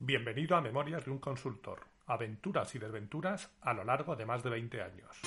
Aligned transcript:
Bienvenido 0.00 0.56
a 0.56 0.60
Memorias 0.60 1.04
de 1.04 1.12
un 1.12 1.18
consultor, 1.18 1.86
aventuras 2.06 2.74
y 2.74 2.78
desventuras 2.80 3.54
a 3.60 3.72
lo 3.72 3.84
largo 3.84 4.16
de 4.16 4.26
más 4.26 4.42
de 4.42 4.50
20 4.50 4.82
años. 4.82 5.20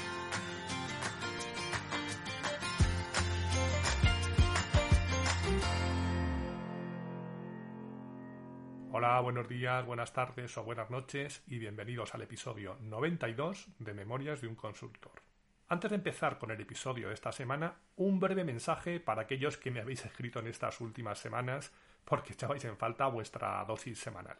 Hola, 8.91 9.19
buenos 9.21 9.47
días, 9.47 9.85
buenas 9.85 10.11
tardes 10.11 10.57
o 10.57 10.63
buenas 10.63 10.89
noches 10.89 11.43
y 11.47 11.59
bienvenidos 11.59 12.13
al 12.13 12.23
episodio 12.23 12.77
92 12.81 13.69
de 13.79 13.93
Memorias 13.93 14.41
de 14.41 14.47
un 14.49 14.55
consultor. 14.55 15.23
Antes 15.69 15.91
de 15.91 15.95
empezar 15.95 16.37
con 16.37 16.51
el 16.51 16.59
episodio 16.59 17.07
de 17.07 17.13
esta 17.13 17.31
semana, 17.31 17.75
un 17.95 18.19
breve 18.19 18.43
mensaje 18.43 18.99
para 18.99 19.23
aquellos 19.23 19.57
que 19.57 19.71
me 19.71 19.79
habéis 19.79 20.03
escrito 20.05 20.39
en 20.39 20.47
estas 20.47 20.81
últimas 20.81 21.19
semanas 21.19 21.71
porque 22.03 22.33
echabais 22.33 22.65
en 22.65 22.77
falta 22.77 23.07
vuestra 23.07 23.63
dosis 23.65 23.97
semanal. 23.97 24.37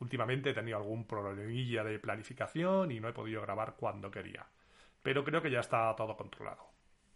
Últimamente 0.00 0.50
he 0.50 0.54
tenido 0.54 0.76
algún 0.78 1.06
problemilla 1.06 1.82
de 1.82 1.98
planificación 1.98 2.90
y 2.92 3.00
no 3.00 3.08
he 3.08 3.12
podido 3.12 3.42
grabar 3.42 3.74
cuando 3.76 4.10
quería. 4.10 4.46
Pero 5.02 5.24
creo 5.24 5.42
que 5.42 5.50
ya 5.50 5.60
está 5.60 5.94
todo 5.96 6.16
controlado. 6.16 6.68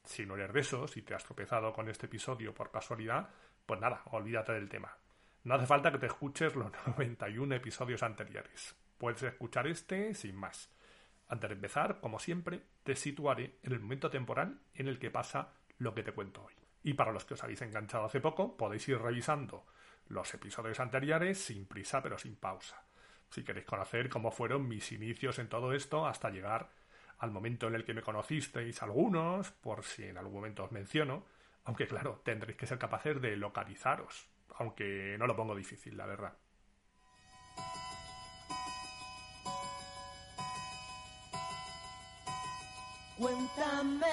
Si 0.05 0.27
no 0.27 0.35
eres 0.35 0.53
de 0.53 0.61
esos 0.61 0.97
y 0.97 1.03
te 1.03 1.15
has 1.15 1.25
tropezado 1.25 1.73
con 1.73 1.89
este 1.89 2.07
episodio 2.07 2.53
por 2.53 2.71
casualidad, 2.71 3.29
pues 3.67 3.81
nada, 3.81 4.03
olvídate 4.07 4.53
del 4.53 4.69
tema. 4.69 4.97
No 5.45 5.55
hace 5.55 5.67
falta 5.67 5.93
que 5.93 5.99
te 5.99 6.07
escuches 6.07 6.55
los 6.57 6.73
91 6.87 7.55
episodios 7.55 8.03
anteriores. 8.03 8.75
Puedes 8.99 9.23
escuchar 9.23 9.67
este 9.67 10.15
sin 10.15 10.37
más. 10.37 10.71
Antes 11.29 11.51
de 11.51 11.55
empezar, 11.55 12.01
como 12.01 12.19
siempre, 12.19 12.63
te 12.83 12.95
situaré 12.95 13.59
en 13.63 13.73
el 13.73 13.81
momento 13.81 14.11
temporal 14.11 14.61
en 14.75 14.89
el 14.89 14.99
que 14.99 15.11
pasa 15.11 15.55
lo 15.79 15.95
que 15.95 16.03
te 16.03 16.13
cuento 16.13 16.45
hoy. 16.45 16.55
Y 16.83 16.95
para 16.95 17.13
los 17.13 17.25
que 17.25 17.35
os 17.35 17.43
habéis 17.43 17.63
enganchado 17.63 18.05
hace 18.05 18.21
poco, 18.21 18.57
podéis 18.57 18.89
ir 18.89 18.99
revisando 18.99 19.65
los 20.09 20.33
episodios 20.35 20.81
anteriores 20.81 21.39
sin 21.39 21.67
prisa 21.67 22.03
pero 22.03 22.19
sin 22.19 22.37
pausa. 22.37 22.85
Si 23.31 23.45
queréis 23.45 23.67
conocer 23.67 24.09
cómo 24.09 24.31
fueron 24.31 24.69
mis 24.69 24.93
inicios 24.93 25.39
en 25.39 25.49
todo 25.49 25.73
esto 25.73 26.07
hasta 26.07 26.31
llegar 26.31 26.71
al 27.19 27.31
momento 27.31 27.69
en 27.69 27.75
el 27.75 27.85
que 27.85 27.95
me 27.95 28.03
conocisteis 28.03 28.83
algunos, 28.83 29.53
por 29.53 29.85
si 29.85 30.05
en 30.05 30.19
algún 30.19 30.35
momento 30.35 30.65
os 30.65 30.73
menciono, 30.73 31.25
aunque 31.65 31.87
claro, 31.87 32.21
tendréis 32.25 32.59
que 32.59 32.67
ser 32.67 32.79
capaces 32.79 33.21
de 33.23 33.37
localizaros, 33.37 34.29
aunque 34.57 35.17
no 35.19 35.27
lo 35.27 35.37
pongo 35.37 35.55
difícil, 35.55 35.97
la 35.97 36.07
verdad. 36.07 36.37
Cuéntame. 43.17 44.07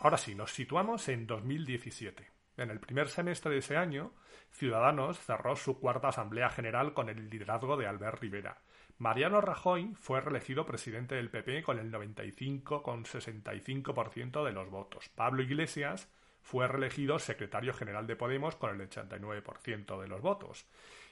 Ahora 0.00 0.16
sí, 0.16 0.34
nos 0.34 0.52
situamos 0.52 1.08
en 1.08 1.26
2017. 1.26 2.39
En 2.60 2.70
el 2.70 2.78
primer 2.78 3.08
semestre 3.08 3.50
de 3.52 3.58
ese 3.60 3.78
año, 3.78 4.12
Ciudadanos 4.50 5.18
cerró 5.18 5.56
su 5.56 5.80
cuarta 5.80 6.08
Asamblea 6.08 6.50
General 6.50 6.92
con 6.92 7.08
el 7.08 7.30
liderazgo 7.30 7.78
de 7.78 7.86
Albert 7.86 8.20
Rivera. 8.20 8.58
Mariano 8.98 9.40
Rajoy 9.40 9.94
fue 9.94 10.20
reelegido 10.20 10.66
presidente 10.66 11.14
del 11.14 11.30
PP 11.30 11.62
con 11.62 11.78
el 11.78 11.90
95,65% 11.90 14.44
de 14.44 14.52
los 14.52 14.68
votos. 14.68 15.08
Pablo 15.08 15.42
Iglesias 15.42 16.12
fue 16.42 16.68
reelegido 16.68 17.18
secretario 17.18 17.72
general 17.72 18.06
de 18.06 18.16
Podemos 18.16 18.56
con 18.56 18.78
el 18.78 18.90
89% 18.90 19.98
de 19.98 20.08
los 20.08 20.20
votos. 20.20 20.66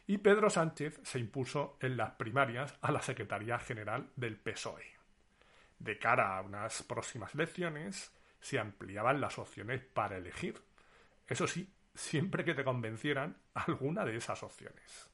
Y 0.07 0.19
Pedro 0.19 0.51
Sánchez 0.51 1.01
se 1.03 1.19
impuso 1.19 1.79
en 1.81 1.97
las 1.97 2.11
primarias 2.11 2.77
a 2.83 2.93
la 2.93 3.01
Secretaría 3.01 3.59
General 3.59 4.11
del 4.17 4.37
PSOE. 4.37 4.85
De 5.79 5.99
cara 5.99 6.37
a 6.37 6.43
unas 6.43 6.83
próximas 6.83 7.35
elecciones, 7.35 8.15
se 8.39 8.59
ampliaban 8.59 9.23
las 9.23 9.39
opciones 9.39 9.81
para 9.81 10.19
elegir. 10.19 10.68
Eso 11.29 11.47
sí, 11.47 11.71
siempre 11.95 12.43
que 12.43 12.55
te 12.55 12.65
convencieran 12.65 13.37
alguna 13.55 14.05
de 14.05 14.17
esas 14.17 14.43
opciones. 14.43 15.11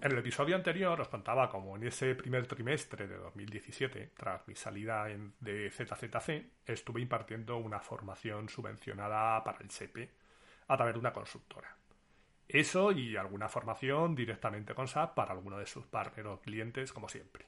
En 0.00 0.12
el 0.12 0.18
episodio 0.18 0.56
anterior 0.56 1.00
os 1.00 1.08
contaba 1.08 1.48
cómo 1.48 1.76
en 1.76 1.84
ese 1.84 2.14
primer 2.14 2.46
trimestre 2.46 3.06
de 3.06 3.16
2017, 3.16 4.12
tras 4.16 4.46
mi 4.48 4.54
salida 4.54 5.06
de 5.40 5.70
ZZC, 5.70 6.66
estuve 6.66 7.00
impartiendo 7.00 7.58
una 7.58 7.78
formación 7.80 8.48
subvencionada 8.48 9.42
para 9.44 9.58
el 9.58 9.70
SEPE 9.70 10.10
a 10.68 10.76
través 10.76 10.94
de 10.94 11.00
una 11.00 11.12
consultora. 11.12 11.76
Eso 12.48 12.92
y 12.92 13.14
alguna 13.16 13.48
formación 13.48 14.14
directamente 14.14 14.74
con 14.74 14.88
SAP 14.88 15.14
para 15.14 15.32
alguno 15.32 15.58
de 15.58 15.66
sus 15.66 15.86
partners 15.86 16.28
o 16.28 16.40
clientes, 16.40 16.94
como 16.94 17.08
siempre. 17.08 17.44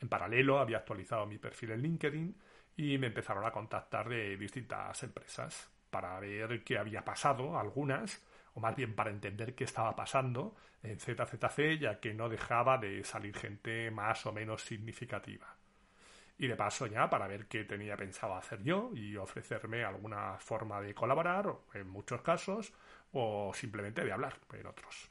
En 0.00 0.10
paralelo, 0.10 0.58
había 0.58 0.76
actualizado 0.78 1.24
mi 1.24 1.38
perfil 1.38 1.70
en 1.70 1.82
LinkedIn 1.82 2.36
y 2.76 2.98
me 2.98 3.06
empezaron 3.06 3.46
a 3.46 3.50
contactar 3.50 4.08
de 4.10 4.36
distintas 4.36 5.02
empresas 5.02 5.70
para 5.88 6.20
ver 6.20 6.62
qué 6.62 6.76
había 6.76 7.02
pasado, 7.02 7.58
algunas, 7.58 8.22
o 8.52 8.60
más 8.60 8.76
bien 8.76 8.94
para 8.94 9.10
entender 9.10 9.54
qué 9.54 9.64
estaba 9.64 9.96
pasando 9.96 10.54
en 10.82 11.00
ZZC, 11.00 11.78
ya 11.80 11.98
que 12.00 12.12
no 12.12 12.28
dejaba 12.28 12.76
de 12.76 13.02
salir 13.04 13.34
gente 13.34 13.90
más 13.90 14.26
o 14.26 14.32
menos 14.32 14.62
significativa. 14.62 15.56
Y 16.38 16.46
de 16.48 16.56
paso 16.56 16.86
ya 16.86 17.08
para 17.08 17.26
ver 17.26 17.46
qué 17.46 17.64
tenía 17.64 17.96
pensado 17.96 18.34
hacer 18.34 18.62
yo 18.62 18.90
y 18.94 19.16
ofrecerme 19.16 19.84
alguna 19.84 20.36
forma 20.38 20.82
de 20.82 20.94
colaborar, 20.94 21.50
en 21.72 21.88
muchos 21.88 22.20
casos, 22.20 22.74
o 23.12 23.52
simplemente 23.54 24.04
de 24.04 24.12
hablar 24.12 24.38
en 24.52 24.66
otros. 24.66 25.10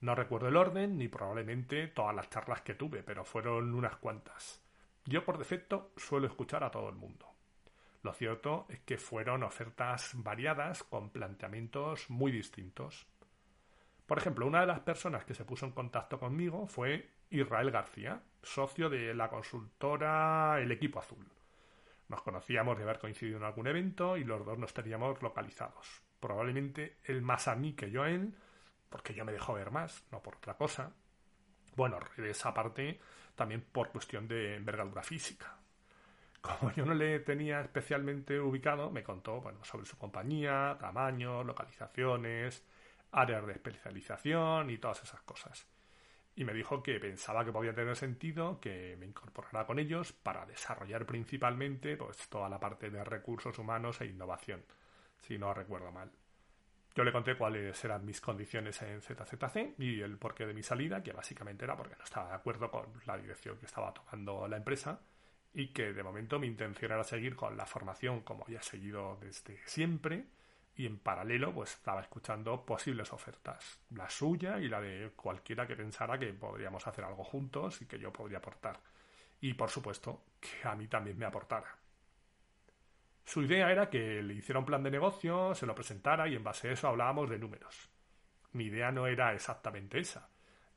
No 0.00 0.14
recuerdo 0.14 0.48
el 0.48 0.56
orden 0.56 0.98
ni 0.98 1.08
probablemente 1.08 1.88
todas 1.88 2.14
las 2.14 2.28
charlas 2.28 2.60
que 2.60 2.74
tuve, 2.74 3.02
pero 3.02 3.24
fueron 3.24 3.74
unas 3.74 3.96
cuantas. 3.96 4.62
Yo 5.06 5.24
por 5.24 5.38
defecto 5.38 5.92
suelo 5.96 6.26
escuchar 6.26 6.64
a 6.64 6.70
todo 6.70 6.88
el 6.88 6.94
mundo. 6.94 7.26
Lo 8.02 8.12
cierto 8.12 8.66
es 8.68 8.80
que 8.80 8.98
fueron 8.98 9.42
ofertas 9.42 10.10
variadas 10.14 10.82
con 10.82 11.08
planteamientos 11.08 12.10
muy 12.10 12.32
distintos. 12.32 13.06
Por 14.06 14.18
ejemplo, 14.18 14.46
una 14.46 14.60
de 14.60 14.66
las 14.66 14.80
personas 14.80 15.24
que 15.24 15.34
se 15.34 15.46
puso 15.46 15.64
en 15.64 15.72
contacto 15.72 16.18
conmigo 16.20 16.66
fue 16.66 17.08
Israel 17.30 17.70
García, 17.70 18.20
socio 18.42 18.90
de 18.90 19.14
la 19.14 19.30
consultora 19.30 20.60
El 20.60 20.70
Equipo 20.70 20.98
Azul. 20.98 21.26
Nos 22.08 22.20
conocíamos 22.20 22.76
de 22.76 22.84
haber 22.84 22.98
coincidido 22.98 23.38
en 23.38 23.44
algún 23.44 23.66
evento 23.66 24.18
y 24.18 24.24
los 24.24 24.44
dos 24.44 24.58
nos 24.58 24.74
teníamos 24.74 25.22
localizados. 25.22 26.02
Probablemente 26.24 26.96
él 27.04 27.20
más 27.20 27.48
a 27.48 27.54
mí 27.54 27.74
que 27.74 27.90
yo 27.90 28.02
a 28.02 28.08
él, 28.08 28.32
porque 28.88 29.12
yo 29.12 29.26
me 29.26 29.32
dejó 29.32 29.52
ver 29.52 29.70
más, 29.70 30.06
no 30.10 30.22
por 30.22 30.36
otra 30.36 30.54
cosa. 30.54 30.90
Bueno, 31.76 31.98
esa 32.16 32.54
parte 32.54 32.98
también 33.34 33.60
por 33.60 33.90
cuestión 33.90 34.26
de 34.26 34.56
envergadura 34.56 35.02
física. 35.02 35.58
Como 36.40 36.72
yo 36.72 36.86
no 36.86 36.94
le 36.94 37.20
tenía 37.20 37.60
especialmente 37.60 38.40
ubicado, 38.40 38.90
me 38.90 39.02
contó 39.02 39.42
bueno, 39.42 39.62
sobre 39.64 39.84
su 39.84 39.98
compañía, 39.98 40.78
tamaño, 40.80 41.44
localizaciones, 41.44 42.64
áreas 43.12 43.46
de 43.46 43.52
especialización 43.52 44.70
y 44.70 44.78
todas 44.78 45.02
esas 45.02 45.20
cosas. 45.20 45.66
Y 46.36 46.44
me 46.44 46.54
dijo 46.54 46.82
que 46.82 46.98
pensaba 47.00 47.44
que 47.44 47.52
podía 47.52 47.74
tener 47.74 47.96
sentido 47.96 48.58
que 48.62 48.96
me 48.98 49.04
incorporara 49.04 49.66
con 49.66 49.78
ellos 49.78 50.14
para 50.14 50.46
desarrollar 50.46 51.04
principalmente 51.04 51.98
pues, 51.98 52.26
toda 52.30 52.48
la 52.48 52.58
parte 52.58 52.88
de 52.88 53.04
recursos 53.04 53.58
humanos 53.58 54.00
e 54.00 54.06
innovación, 54.06 54.64
si 55.20 55.38
no 55.38 55.54
recuerdo 55.54 55.90
mal. 55.92 56.10
Yo 56.94 57.02
le 57.02 57.10
conté 57.10 57.36
cuáles 57.36 57.84
eran 57.84 58.04
mis 58.04 58.20
condiciones 58.20 58.80
en 58.82 59.02
ZZC 59.02 59.74
y 59.78 60.00
el 60.00 60.16
porqué 60.16 60.46
de 60.46 60.54
mi 60.54 60.62
salida, 60.62 61.02
que 61.02 61.12
básicamente 61.12 61.64
era 61.64 61.76
porque 61.76 61.96
no 61.96 62.04
estaba 62.04 62.28
de 62.28 62.34
acuerdo 62.34 62.70
con 62.70 62.86
la 63.04 63.16
dirección 63.16 63.58
que 63.58 63.66
estaba 63.66 63.92
tomando 63.92 64.46
la 64.46 64.56
empresa 64.56 65.00
y 65.52 65.68
que 65.68 65.92
de 65.92 66.02
momento 66.04 66.38
mi 66.38 66.46
intención 66.46 66.92
era 66.92 67.02
seguir 67.02 67.34
con 67.34 67.56
la 67.56 67.66
formación 67.66 68.20
como 68.20 68.46
ya 68.46 68.60
he 68.60 68.62
seguido 68.62 69.18
desde 69.20 69.58
siempre 69.66 70.26
y 70.76 70.86
en 70.86 70.98
paralelo 70.98 71.52
pues 71.52 71.72
estaba 71.72 72.00
escuchando 72.00 72.64
posibles 72.64 73.12
ofertas, 73.12 73.80
la 73.90 74.08
suya 74.08 74.58
y 74.58 74.68
la 74.68 74.80
de 74.80 75.12
cualquiera 75.16 75.66
que 75.66 75.76
pensara 75.76 76.18
que 76.18 76.32
podríamos 76.32 76.86
hacer 76.86 77.04
algo 77.04 77.24
juntos 77.24 77.82
y 77.82 77.86
que 77.86 77.98
yo 77.98 78.12
podría 78.12 78.38
aportar. 78.38 78.78
Y 79.40 79.54
por 79.54 79.70
supuesto 79.70 80.24
que 80.40 80.66
a 80.66 80.74
mí 80.74 80.88
también 80.88 81.18
me 81.18 81.26
aportara. 81.26 81.83
Su 83.24 83.42
idea 83.42 83.70
era 83.72 83.88
que 83.88 84.22
le 84.22 84.34
hiciera 84.34 84.58
un 84.58 84.66
plan 84.66 84.82
de 84.82 84.90
negocio, 84.90 85.54
se 85.54 85.66
lo 85.66 85.74
presentara 85.74 86.28
y 86.28 86.34
en 86.36 86.44
base 86.44 86.68
a 86.68 86.72
eso 86.72 86.88
hablábamos 86.88 87.30
de 87.30 87.38
números. 87.38 87.88
Mi 88.52 88.66
idea 88.66 88.92
no 88.92 89.06
era 89.06 89.32
exactamente 89.34 89.98
esa, 89.98 90.28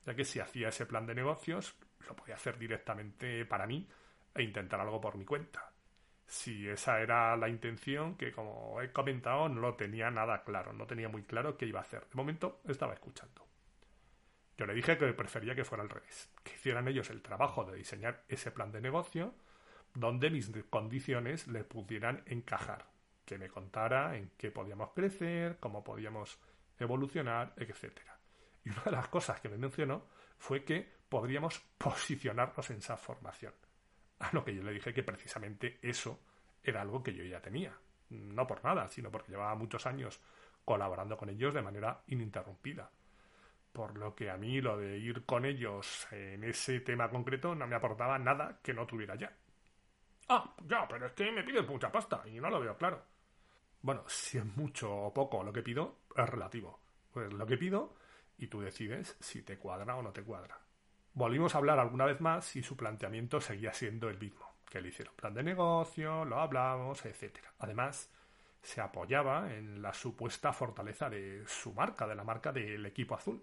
ya 0.05 0.15
que 0.15 0.23
si 0.23 0.39
hacía 0.39 0.69
ese 0.69 0.85
plan 0.85 1.05
de 1.05 1.13
negocios 1.13 1.75
lo 2.07 2.15
podía 2.15 2.35
hacer 2.35 2.57
directamente 2.57 3.45
para 3.45 3.67
mí 3.67 3.87
e 4.33 4.43
intentar 4.43 4.79
algo 4.79 5.01
por 5.01 5.17
mi 5.17 5.25
cuenta. 5.25 5.73
si 6.25 6.67
esa 6.67 6.99
era 6.99 7.37
la 7.37 7.47
intención, 7.47 8.17
que 8.17 8.33
como 8.33 8.81
he 8.81 8.91
comentado 8.91 9.47
no 9.47 9.61
lo 9.61 9.75
tenía 9.75 10.11
nada 10.11 10.43
claro, 10.43 10.73
no 10.73 10.85
tenía 10.85 11.07
muy 11.07 11.23
claro 11.23 11.55
qué 11.57 11.65
iba 11.65 11.79
a 11.79 11.83
hacer. 11.83 12.01
De 12.01 12.15
momento 12.15 12.61
estaba 12.67 12.93
escuchando. 12.93 13.47
Yo 14.57 14.65
le 14.65 14.73
dije 14.73 14.97
que 14.97 15.13
prefería 15.13 15.55
que 15.55 15.63
fuera 15.63 15.83
al 15.83 15.89
revés, 15.89 16.29
que 16.43 16.53
hicieran 16.53 16.87
ellos 16.87 17.09
el 17.11 17.21
trabajo 17.21 17.63
de 17.63 17.77
diseñar 17.77 18.25
ese 18.27 18.51
plan 18.51 18.71
de 18.71 18.81
negocio 18.81 19.35
donde 19.99 20.29
mis 20.29 20.51
condiciones 20.69 21.47
le 21.47 21.63
pudieran 21.63 22.21
encajar, 22.27 22.85
que 23.25 23.37
me 23.37 23.49
contara 23.49 24.15
en 24.15 24.31
qué 24.37 24.51
podíamos 24.51 24.91
crecer, 24.91 25.57
cómo 25.59 25.83
podíamos 25.83 26.39
evolucionar, 26.77 27.53
etc. 27.57 27.99
Y 28.63 28.69
una 28.69 28.83
de 28.83 28.91
las 28.91 29.07
cosas 29.07 29.41
que 29.41 29.49
me 29.49 29.57
mencionó 29.57 30.05
fue 30.37 30.63
que 30.63 30.87
podríamos 31.09 31.59
posicionarnos 31.77 32.69
en 32.69 32.77
esa 32.77 32.95
formación. 32.95 33.53
A 34.19 34.29
lo 34.33 34.45
que 34.45 34.53
yo 34.53 34.63
le 34.63 34.71
dije 34.71 34.93
que 34.93 35.03
precisamente 35.03 35.79
eso 35.81 36.19
era 36.63 36.81
algo 36.81 37.01
que 37.01 37.13
yo 37.13 37.23
ya 37.23 37.41
tenía. 37.41 37.73
No 38.09 38.45
por 38.45 38.63
nada, 38.63 38.87
sino 38.89 39.09
porque 39.09 39.31
llevaba 39.31 39.55
muchos 39.55 39.85
años 39.87 40.19
colaborando 40.63 41.17
con 41.17 41.29
ellos 41.29 41.53
de 41.53 41.61
manera 41.61 42.03
ininterrumpida 42.07 42.91
por 43.77 43.95
lo 43.95 44.15
que 44.15 44.31
a 44.31 44.37
mí 44.37 44.59
lo 44.59 44.75
de 44.75 44.97
ir 44.97 45.23
con 45.23 45.45
ellos 45.45 46.07
en 46.09 46.43
ese 46.43 46.79
tema 46.79 47.11
concreto 47.11 47.53
no 47.53 47.67
me 47.67 47.75
aportaba 47.75 48.17
nada 48.17 48.59
que 48.63 48.73
no 48.73 48.87
tuviera 48.87 49.13
ya. 49.13 49.31
Ah, 50.29 50.53
ya, 50.67 50.87
pero 50.87 51.07
es 51.07 51.13
que 51.13 51.31
me 51.31 51.43
pides 51.43 51.67
mucha 51.67 51.91
pasta 51.91 52.23
y 52.25 52.39
no 52.39 52.49
lo 52.49 52.59
veo 52.59 52.77
claro. 52.77 53.01
Bueno, 53.81 54.03
si 54.07 54.37
es 54.37 54.45
mucho 54.57 54.93
o 54.93 55.13
poco 55.13 55.43
lo 55.43 55.53
que 55.53 55.63
pido, 55.63 55.99
es 56.15 56.27
relativo. 56.27 56.79
Pues 57.11 57.31
lo 57.31 57.45
que 57.45 57.57
pido 57.57 57.95
y 58.37 58.47
tú 58.47 58.61
decides 58.61 59.15
si 59.19 59.41
te 59.43 59.57
cuadra 59.57 59.95
o 59.95 60.01
no 60.01 60.11
te 60.11 60.23
cuadra. 60.23 60.59
Volvimos 61.13 61.55
a 61.55 61.59
hablar 61.59 61.79
alguna 61.79 62.05
vez 62.05 62.21
más 62.21 62.55
y 62.55 62.63
su 62.63 62.75
planteamiento 62.75 63.41
seguía 63.41 63.73
siendo 63.73 64.09
el 64.09 64.19
mismo, 64.19 64.45
que 64.69 64.81
le 64.81 64.89
hicieron 64.89 65.15
plan 65.15 65.33
de 65.33 65.43
negocio, 65.43 66.25
lo 66.25 66.39
hablamos, 66.39 67.05
etc. 67.05 67.39
Además, 67.59 68.11
se 68.61 68.81
apoyaba 68.81 69.53
en 69.53 69.81
la 69.81 69.93
supuesta 69.93 70.53
fortaleza 70.53 71.09
de 71.09 71.43
su 71.47 71.73
marca, 71.73 72.05
de 72.05 72.15
la 72.15 72.23
marca 72.23 72.51
del 72.51 72.85
equipo 72.85 73.15
azul 73.15 73.41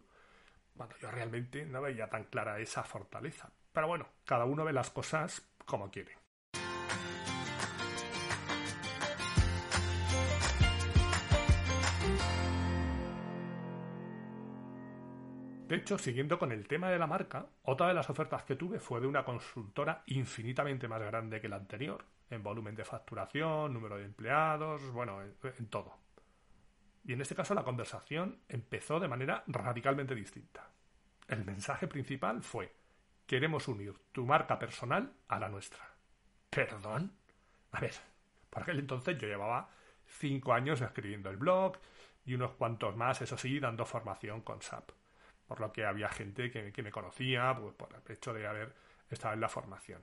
bueno, 0.74 0.94
yo 1.00 1.10
realmente 1.10 1.64
no 1.66 1.80
veía 1.82 2.08
tan 2.08 2.24
clara 2.24 2.58
esa 2.58 2.82
fortaleza. 2.82 3.50
Pero 3.72 3.86
bueno, 3.86 4.06
cada 4.24 4.44
uno 4.44 4.64
ve 4.64 4.72
las 4.72 4.90
cosas 4.90 5.40
como 5.64 5.90
quiere. 5.90 6.23
De 15.66 15.76
hecho, 15.76 15.96
siguiendo 15.96 16.38
con 16.38 16.52
el 16.52 16.68
tema 16.68 16.90
de 16.90 16.98
la 16.98 17.06
marca, 17.06 17.46
otra 17.62 17.88
de 17.88 17.94
las 17.94 18.10
ofertas 18.10 18.42
que 18.44 18.54
tuve 18.54 18.80
fue 18.80 19.00
de 19.00 19.06
una 19.06 19.24
consultora 19.24 20.02
infinitamente 20.06 20.88
más 20.88 21.00
grande 21.00 21.40
que 21.40 21.48
la 21.48 21.56
anterior, 21.56 22.04
en 22.28 22.42
volumen 22.42 22.74
de 22.74 22.84
facturación, 22.84 23.72
número 23.72 23.96
de 23.96 24.04
empleados, 24.04 24.82
bueno, 24.92 25.22
en, 25.22 25.66
todo. 25.68 25.96
Y 27.02 27.14
en 27.14 27.22
este 27.22 27.34
caso 27.34 27.54
la 27.54 27.64
conversación 27.64 28.40
empezó 28.46 29.00
de 29.00 29.08
manera 29.08 29.42
radicalmente 29.46 30.14
distinta. 30.14 30.70
El 31.28 31.46
mensaje 31.46 31.88
principal 31.88 32.42
fue, 32.42 32.70
queremos 33.26 33.66
unir 33.66 33.94
tu 34.12 34.26
marca 34.26 34.58
personal 34.58 35.14
a 35.28 35.38
la 35.38 35.48
nuestra. 35.48 35.94
¿Perdón? 36.50 37.10
A 37.72 37.80
ver, 37.80 37.94
por 38.50 38.62
aquel 38.62 38.80
entonces 38.80 39.16
yo 39.16 39.26
llevaba 39.26 39.70
cinco 40.04 40.52
años 40.52 40.82
escribiendo 40.82 41.30
el 41.30 41.38
blog 41.38 41.78
y 42.26 42.34
unos 42.34 42.52
cuantos 42.52 42.94
más, 42.96 43.22
eso 43.22 43.38
sí, 43.38 43.58
dando 43.58 43.86
formación 43.86 44.42
con 44.42 44.60
SAP. 44.60 44.90
Por 45.46 45.60
lo 45.60 45.72
que 45.72 45.84
había 45.84 46.08
gente 46.08 46.50
que, 46.50 46.72
que 46.72 46.82
me 46.82 46.90
conocía, 46.90 47.56
pues 47.58 47.74
por 47.74 47.90
el 47.92 48.12
hecho 48.12 48.32
de 48.32 48.46
haber 48.46 48.74
estado 49.10 49.34
en 49.34 49.40
la 49.40 49.48
formación. 49.48 50.02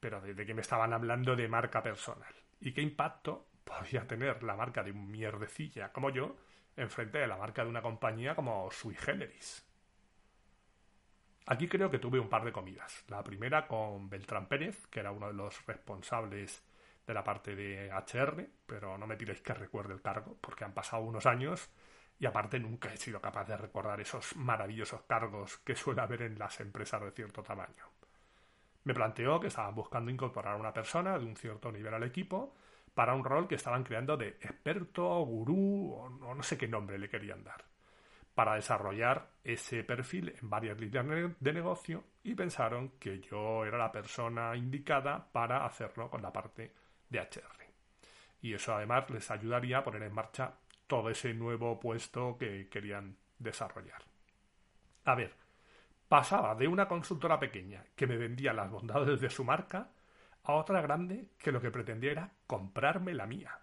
Pero 0.00 0.20
desde 0.20 0.46
que 0.46 0.54
me 0.54 0.62
estaban 0.62 0.92
hablando 0.92 1.34
de 1.34 1.48
marca 1.48 1.82
personal. 1.82 2.34
¿Y 2.60 2.72
qué 2.72 2.80
impacto 2.80 3.48
podía 3.68 4.06
tener 4.06 4.42
la 4.42 4.56
marca 4.56 4.82
de 4.82 4.92
un 4.92 5.10
mierdecilla 5.10 5.92
como 5.92 6.10
yo 6.10 6.36
enfrente 6.76 7.18
de 7.18 7.26
la 7.26 7.36
marca 7.36 7.62
de 7.62 7.70
una 7.70 7.82
compañía 7.82 8.34
como 8.34 8.70
Sui 8.70 8.94
Generis. 8.94 9.64
Aquí 11.46 11.66
creo 11.66 11.90
que 11.90 11.98
tuve 11.98 12.20
un 12.20 12.28
par 12.28 12.44
de 12.44 12.52
comidas. 12.52 13.04
La 13.08 13.22
primera 13.24 13.66
con 13.66 14.08
Beltrán 14.08 14.46
Pérez, 14.46 14.86
que 14.88 15.00
era 15.00 15.12
uno 15.12 15.28
de 15.28 15.32
los 15.32 15.64
responsables 15.66 16.62
de 17.06 17.14
la 17.14 17.24
parte 17.24 17.56
de 17.56 17.90
HR, 17.90 18.46
pero 18.66 18.98
no 18.98 19.06
me 19.06 19.16
tiréis 19.16 19.40
que 19.40 19.54
recuerde 19.54 19.94
el 19.94 20.02
cargo, 20.02 20.36
porque 20.40 20.64
han 20.64 20.74
pasado 20.74 21.02
unos 21.02 21.26
años 21.26 21.70
y 22.20 22.26
aparte 22.26 22.58
nunca 22.58 22.92
he 22.92 22.96
sido 22.96 23.20
capaz 23.20 23.44
de 23.44 23.56
recordar 23.56 24.00
esos 24.00 24.34
maravillosos 24.36 25.02
cargos 25.02 25.58
que 25.58 25.76
suele 25.76 26.00
haber 26.00 26.22
en 26.22 26.38
las 26.38 26.58
empresas 26.60 27.00
de 27.00 27.12
cierto 27.12 27.42
tamaño. 27.42 27.84
Me 28.84 28.94
planteó 28.94 29.38
que 29.38 29.48
estaban 29.48 29.74
buscando 29.74 30.10
incorporar 30.10 30.54
a 30.54 30.58
una 30.58 30.72
persona 30.72 31.18
de 31.18 31.24
un 31.24 31.36
cierto 31.36 31.70
nivel 31.70 31.94
al 31.94 32.02
equipo 32.02 32.54
para 32.94 33.14
un 33.14 33.24
rol 33.24 33.46
que 33.46 33.54
estaban 33.54 33.84
creando 33.84 34.16
de 34.16 34.28
experto, 34.28 35.20
gurú 35.20 35.92
o 35.92 36.34
no 36.34 36.42
sé 36.42 36.58
qué 36.58 36.66
nombre 36.66 36.98
le 36.98 37.08
querían 37.08 37.44
dar, 37.44 37.64
para 38.34 38.54
desarrollar 38.54 39.30
ese 39.44 39.84
perfil 39.84 40.34
en 40.40 40.50
varias 40.50 40.80
líneas 40.80 41.06
de 41.38 41.52
negocio 41.52 42.02
y 42.24 42.34
pensaron 42.34 42.92
que 42.98 43.20
yo 43.20 43.64
era 43.64 43.78
la 43.78 43.92
persona 43.92 44.56
indicada 44.56 45.30
para 45.30 45.64
hacerlo 45.64 46.10
con 46.10 46.22
la 46.22 46.32
parte 46.32 46.72
de 47.08 47.20
HR. 47.20 47.66
Y 48.40 48.54
eso 48.54 48.74
además 48.74 49.08
les 49.10 49.30
ayudaría 49.30 49.78
a 49.78 49.84
poner 49.84 50.02
en 50.02 50.14
marcha 50.14 50.54
todo 50.88 51.10
ese 51.10 51.32
nuevo 51.34 51.78
puesto 51.78 52.36
que 52.36 52.68
querían 52.68 53.16
desarrollar. 53.38 54.02
A 55.04 55.14
ver, 55.14 55.32
pasaba 56.08 56.54
de 56.56 56.66
una 56.66 56.88
consultora 56.88 57.38
pequeña 57.38 57.84
que 57.94 58.08
me 58.08 58.16
vendía 58.16 58.52
las 58.52 58.70
bondades 58.70 59.20
de 59.20 59.30
su 59.30 59.44
marca 59.44 59.90
a 60.42 60.54
otra 60.54 60.80
grande 60.80 61.28
que 61.38 61.52
lo 61.52 61.60
que 61.60 61.70
pretendía 61.70 62.12
era 62.12 62.32
comprarme 62.46 63.14
la 63.14 63.26
mía. 63.26 63.60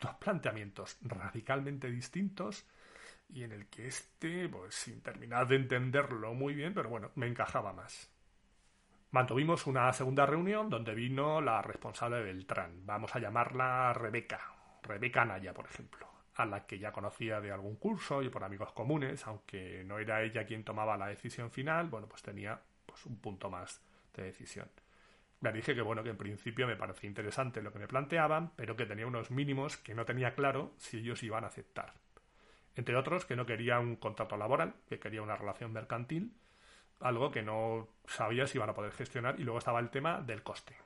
Dos 0.00 0.14
planteamientos 0.16 0.98
radicalmente 1.00 1.90
distintos 1.90 2.66
y 3.30 3.42
en 3.42 3.52
el 3.52 3.66
que 3.66 3.88
este, 3.88 4.48
pues 4.48 4.74
sin 4.74 5.02
terminar 5.02 5.48
de 5.48 5.56
entenderlo 5.56 6.34
muy 6.34 6.54
bien, 6.54 6.74
pero 6.74 6.90
bueno, 6.90 7.10
me 7.14 7.26
encajaba 7.26 7.72
más. 7.72 8.12
Mantuvimos 9.10 9.66
una 9.66 9.92
segunda 9.92 10.26
reunión 10.26 10.68
donde 10.68 10.94
vino 10.94 11.40
la 11.40 11.62
responsable 11.62 12.18
de 12.18 12.24
Beltrán, 12.24 12.84
vamos 12.84 13.16
a 13.16 13.18
llamarla 13.18 13.92
Rebeca, 13.94 14.40
Rebeca 14.82 15.24
Naya, 15.24 15.54
por 15.54 15.64
ejemplo, 15.64 16.06
a 16.36 16.44
la 16.44 16.66
que 16.66 16.78
ya 16.78 16.92
conocía 16.92 17.40
de 17.40 17.50
algún 17.50 17.76
curso 17.76 18.22
y 18.22 18.28
por 18.28 18.44
amigos 18.44 18.72
comunes, 18.72 19.26
aunque 19.26 19.82
no 19.84 19.98
era 19.98 20.22
ella 20.22 20.44
quien 20.44 20.64
tomaba 20.64 20.96
la 20.96 21.06
decisión 21.06 21.50
final, 21.50 21.88
bueno, 21.88 22.08
pues 22.08 22.22
tenía 22.22 22.60
pues 22.84 23.06
un 23.06 23.16
punto 23.18 23.50
más 23.50 23.80
de 24.14 24.24
decisión. 24.24 24.68
Le 25.40 25.52
dije 25.52 25.74
que 25.74 25.82
bueno, 25.82 26.02
que 26.02 26.10
en 26.10 26.16
principio 26.16 26.66
me 26.66 26.76
parecía 26.76 27.08
interesante 27.08 27.62
lo 27.62 27.72
que 27.72 27.78
me 27.78 27.88
planteaban, 27.88 28.52
pero 28.54 28.76
que 28.76 28.86
tenía 28.86 29.06
unos 29.06 29.30
mínimos 29.30 29.76
que 29.78 29.94
no 29.94 30.04
tenía 30.04 30.34
claro 30.34 30.72
si 30.76 30.98
ellos 30.98 31.22
iban 31.22 31.44
a 31.44 31.48
aceptar. 31.48 31.94
Entre 32.74 32.96
otros, 32.96 33.24
que 33.24 33.36
no 33.36 33.46
quería 33.46 33.78
un 33.78 33.96
contrato 33.96 34.36
laboral, 34.36 34.74
que 34.88 34.98
quería 34.98 35.22
una 35.22 35.36
relación 35.36 35.72
mercantil, 35.72 36.34
algo 37.00 37.30
que 37.30 37.42
no 37.42 37.88
sabía 38.06 38.46
si 38.46 38.58
iban 38.58 38.70
a 38.70 38.74
poder 38.74 38.92
gestionar, 38.92 39.40
y 39.40 39.44
luego 39.44 39.58
estaba 39.58 39.80
el 39.80 39.90
tema 39.90 40.20
del 40.20 40.42
coste. 40.42 40.76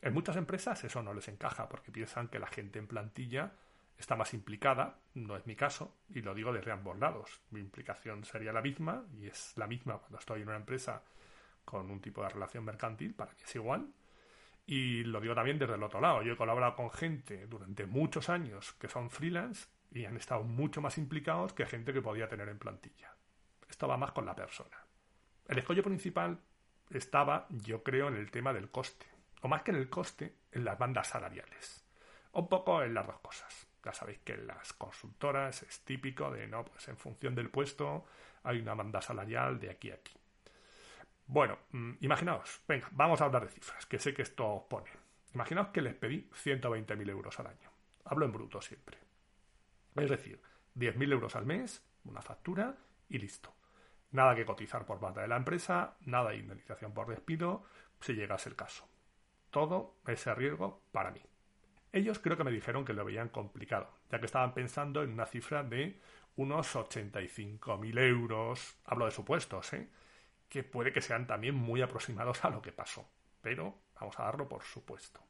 En 0.00 0.14
muchas 0.14 0.36
empresas 0.36 0.84
eso 0.84 1.02
no 1.02 1.12
les 1.12 1.28
encaja, 1.28 1.68
porque 1.68 1.92
piensan 1.92 2.28
que 2.28 2.38
la 2.38 2.46
gente 2.46 2.78
en 2.78 2.86
plantilla 2.86 3.52
está 3.98 4.16
más 4.16 4.32
implicada, 4.32 4.98
no 5.14 5.36
es 5.36 5.46
mi 5.46 5.56
caso, 5.56 5.96
y 6.08 6.22
lo 6.22 6.34
digo 6.34 6.52
desde 6.52 6.70
ambos 6.70 6.98
lados. 6.98 7.40
Mi 7.50 7.60
implicación 7.60 8.24
sería 8.24 8.52
la 8.52 8.62
misma, 8.62 9.04
y 9.18 9.26
es 9.26 9.52
la 9.56 9.66
misma 9.66 9.98
cuando 9.98 10.18
estoy 10.18 10.42
en 10.42 10.48
una 10.48 10.56
empresa 10.56 11.02
con 11.64 11.90
un 11.90 12.00
tipo 12.00 12.22
de 12.22 12.30
relación 12.30 12.64
mercantil, 12.64 13.14
para 13.14 13.32
mí 13.32 13.38
es 13.44 13.54
igual. 13.54 13.92
Y 14.66 15.02
lo 15.04 15.20
digo 15.20 15.34
también 15.34 15.58
desde 15.58 15.74
el 15.74 15.82
otro 15.82 16.00
lado. 16.00 16.22
Yo 16.22 16.34
he 16.34 16.36
colaborado 16.36 16.76
con 16.76 16.90
gente 16.90 17.46
durante 17.46 17.86
muchos 17.86 18.28
años 18.28 18.74
que 18.74 18.88
son 18.88 19.10
freelance 19.10 19.66
y 19.90 20.04
han 20.04 20.16
estado 20.16 20.44
mucho 20.44 20.80
más 20.80 20.98
implicados 20.98 21.54
que 21.54 21.66
gente 21.66 21.92
que 21.92 22.02
podía 22.02 22.28
tener 22.28 22.48
en 22.48 22.58
plantilla. 22.58 23.14
Esto 23.68 23.88
va 23.88 23.96
más 23.96 24.12
con 24.12 24.26
la 24.26 24.34
persona. 24.34 24.76
El 25.46 25.58
escollo 25.58 25.82
principal 25.82 26.38
estaba, 26.90 27.46
yo 27.48 27.82
creo, 27.82 28.08
en 28.08 28.16
el 28.16 28.30
tema 28.30 28.52
del 28.52 28.70
coste. 28.70 29.06
O 29.40 29.48
más 29.48 29.62
que 29.62 29.70
en 29.70 29.78
el 29.78 29.88
coste, 29.88 30.36
en 30.52 30.64
las 30.64 30.78
bandas 30.78 31.08
salariales. 31.08 31.86
Un 32.32 32.48
poco 32.48 32.82
en 32.82 32.92
las 32.92 33.06
dos 33.06 33.20
cosas. 33.20 33.67
Ya 33.88 33.94
sabéis 33.94 34.18
que 34.18 34.34
en 34.34 34.46
las 34.46 34.74
consultoras 34.74 35.62
es 35.62 35.80
típico 35.80 36.30
de, 36.30 36.46
no, 36.46 36.62
pues 36.62 36.86
en 36.88 36.98
función 36.98 37.34
del 37.34 37.48
puesto 37.48 38.04
hay 38.42 38.60
una 38.60 38.74
banda 38.74 39.00
salarial 39.00 39.58
de 39.58 39.70
aquí 39.70 39.90
a 39.90 39.94
aquí. 39.94 40.12
Bueno, 41.26 41.56
mm, 41.70 41.92
imaginaos, 42.00 42.60
venga, 42.68 42.86
vamos 42.90 43.22
a 43.22 43.24
hablar 43.24 43.46
de 43.46 43.50
cifras, 43.50 43.86
que 43.86 43.98
sé 43.98 44.12
que 44.12 44.20
esto 44.20 44.46
os 44.46 44.64
pone. 44.64 44.90
Imaginaos 45.32 45.68
que 45.68 45.80
les 45.80 45.94
pedí 45.94 46.28
120.000 46.34 47.08
euros 47.08 47.40
al 47.40 47.46
año. 47.46 47.70
Hablo 48.04 48.26
en 48.26 48.32
bruto 48.32 48.60
siempre. 48.60 48.98
Es 49.96 50.10
decir, 50.10 50.42
10.000 50.74 51.10
euros 51.10 51.34
al 51.34 51.46
mes, 51.46 51.82
una 52.04 52.20
factura 52.20 52.76
y 53.08 53.16
listo. 53.16 53.54
Nada 54.10 54.34
que 54.34 54.44
cotizar 54.44 54.84
por 54.84 55.00
parte 55.00 55.20
de 55.20 55.28
la 55.28 55.36
empresa, 55.38 55.96
nada 56.02 56.32
de 56.32 56.36
indemnización 56.36 56.92
por 56.92 57.08
despido, 57.08 57.64
si 58.02 58.12
llegase 58.12 58.50
el 58.50 58.56
caso. 58.56 58.86
Todo 59.50 59.96
ese 60.06 60.34
riesgo 60.34 60.82
para 60.92 61.10
mí. 61.10 61.22
Ellos 61.92 62.18
creo 62.18 62.36
que 62.36 62.44
me 62.44 62.50
dijeron 62.50 62.84
que 62.84 62.92
lo 62.92 63.04
veían 63.04 63.28
complicado, 63.28 63.88
ya 64.10 64.18
que 64.18 64.26
estaban 64.26 64.52
pensando 64.52 65.02
en 65.02 65.12
una 65.12 65.26
cifra 65.26 65.62
de 65.62 65.98
unos 66.36 66.76
85.000 66.76 67.98
euros. 67.98 68.76
Hablo 68.84 69.06
de 69.06 69.10
supuestos, 69.10 69.72
¿eh? 69.72 69.88
que 70.48 70.62
puede 70.62 70.92
que 70.92 71.00
sean 71.00 71.26
también 71.26 71.54
muy 71.54 71.82
aproximados 71.82 72.44
a 72.44 72.50
lo 72.50 72.62
que 72.62 72.72
pasó. 72.72 73.08
Pero 73.40 73.74
vamos 74.00 74.18
a 74.18 74.24
darlo 74.24 74.48
por 74.48 74.62
supuesto. 74.62 75.20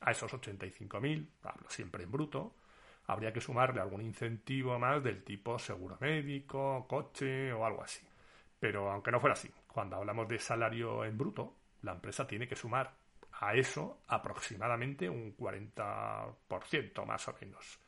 A 0.00 0.10
esos 0.10 0.32
85.000, 0.32 1.28
hablo 1.42 1.68
siempre 1.68 2.04
en 2.04 2.12
bruto, 2.12 2.54
habría 3.06 3.32
que 3.32 3.40
sumarle 3.40 3.80
algún 3.80 4.02
incentivo 4.02 4.78
más 4.78 5.02
del 5.02 5.22
tipo 5.24 5.58
seguro 5.58 5.96
médico, 6.00 6.86
coche 6.88 7.52
o 7.52 7.64
algo 7.64 7.82
así. 7.82 8.06
Pero 8.60 8.90
aunque 8.90 9.10
no 9.10 9.20
fuera 9.20 9.34
así, 9.34 9.50
cuando 9.66 9.96
hablamos 9.96 10.28
de 10.28 10.38
salario 10.38 11.04
en 11.04 11.18
bruto, 11.18 11.56
la 11.82 11.92
empresa 11.92 12.26
tiene 12.26 12.48
que 12.48 12.56
sumar 12.56 12.94
a 13.40 13.54
eso 13.54 14.00
aproximadamente 14.08 15.08
un 15.08 15.36
40% 15.36 17.06
más 17.06 17.28
o 17.28 17.36
menos 17.40 17.80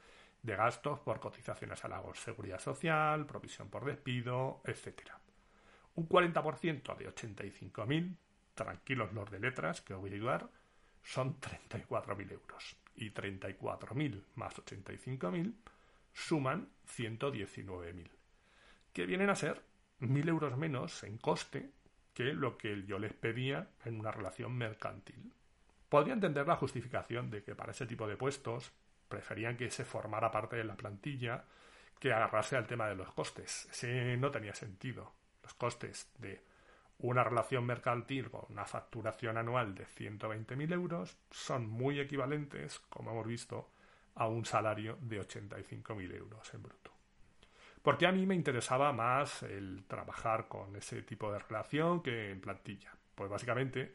de 0.43 0.57
gastos 0.57 1.00
por 1.00 1.19
cotizaciones 1.19 1.85
a 1.85 1.88
la 1.88 2.03
seguridad 2.15 2.61
social, 2.61 3.26
provisión 3.26 3.69
por 3.69 3.85
despido, 3.85 4.61
etc. 4.65 5.11
Un 5.97 6.09
40% 6.09 6.97
de 6.97 7.09
85.000, 7.09 8.17
tranquilos 8.55 9.12
los 9.12 9.31
de 9.31 9.41
letras 9.41 9.81
que 9.81 9.95
os 9.95 10.00
voy 10.00 10.12
a 10.12 10.15
ayudar, 10.15 10.49
son 11.03 11.41
34.000 11.41 12.33
euros. 12.33 12.76
Y 12.95 13.11
34.000 13.11 14.23
más 14.37 14.55
85.000 14.55 15.55
suman 16.12 16.69
119.000, 16.87 18.09
que 18.93 19.07
vienen 19.07 19.31
a 19.31 19.37
ser 19.37 19.62
1.000 20.00 20.29
euros 20.29 20.57
menos 20.57 21.03
en 21.03 21.19
coste 21.19 21.71
que 22.15 22.33
lo 22.33 22.57
que 22.57 22.85
yo 22.87 22.99
les 22.99 23.12
pedía 23.12 23.69
en 23.85 24.00
una 24.00 24.11
relación 24.11 24.57
mercantil. 24.57 25.33
Podría 25.88 26.14
entender 26.14 26.47
la 26.47 26.57
justificación 26.57 27.31
de 27.31 27.43
que 27.43 27.55
para 27.55 27.73
ese 27.73 27.87
tipo 27.87 28.07
de 28.07 28.16
puestos 28.16 28.73
preferían 29.09 29.57
que 29.57 29.71
se 29.71 29.85
formara 29.85 30.31
parte 30.31 30.57
de 30.57 30.64
la 30.64 30.76
plantilla 30.76 31.45
que 31.99 32.12
agarrase 32.12 32.57
al 32.57 32.66
tema 32.66 32.88
de 32.88 32.97
los 32.97 33.12
costes. 33.12 33.69
Ese 33.71 34.16
no 34.16 34.31
tenía 34.31 34.55
sentido. 34.55 35.12
Los 35.43 35.55
costes 35.55 36.11
de 36.19 36.43
una 36.99 37.23
relación 37.23 37.64
mercantil 37.64 38.31
con 38.31 38.47
una 38.49 38.64
facturación 38.64 39.37
anual 39.37 39.75
de 39.75 39.87
120.000 39.87 40.73
euros 40.73 41.16
son 41.31 41.69
muy 41.69 42.00
equivalentes, 42.00 42.81
como 42.88 43.12
hemos 43.12 43.26
visto, 43.26 43.71
a 44.14 44.26
un 44.26 44.45
salario 44.45 44.99
de 45.00 45.21
85.000 45.21 46.14
euros 46.16 46.55
en 46.55 46.62
bruto. 46.62 46.90
Porque 47.83 48.07
a 48.07 48.12
mí 48.12 48.26
me 48.26 48.35
interesaba 48.35 48.93
más 48.93 49.43
el 49.43 49.85
trabajar 49.87 50.49
con 50.49 50.75
ese 50.75 51.02
tipo 51.02 51.31
de 51.31 51.38
relación 51.38 52.02
que 52.02 52.31
en 52.31 52.40
plantilla. 52.40 52.93
Pues 53.14 53.31
básicamente 53.31 53.95